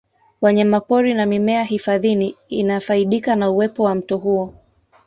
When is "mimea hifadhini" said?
1.25-2.35